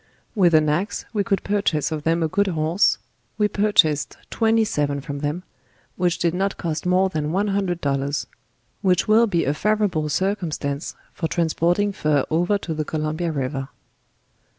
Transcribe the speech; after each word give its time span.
With 0.33 0.55
an 0.55 0.67
axe 0.67 1.05
we 1.13 1.23
could 1.23 1.43
purchase 1.43 1.91
of 1.91 2.01
them 2.01 2.23
a 2.23 2.27
good 2.27 2.47
horse, 2.47 2.97
we 3.37 3.47
purchased 3.47 4.17
twenty 4.31 4.63
seven 4.65 4.99
from 4.99 5.19
them, 5.19 5.43
which 5.95 6.17
did 6.17 6.33
not 6.33 6.57
cost 6.57 6.87
more 6.87 7.07
than 7.07 7.31
one 7.31 7.49
hundred 7.49 7.81
dollars; 7.81 8.25
which 8.81 9.07
will 9.07 9.27
be 9.27 9.45
a 9.45 9.53
favora 9.53 9.91
ble 9.91 10.09
circumstance 10.09 10.95
for 11.13 11.27
transporting 11.27 11.91
Fur 11.91 12.25
over 12.31 12.57
to 12.57 12.73
the 12.73 12.83
Columbia 12.83 13.31
river. 13.31 13.69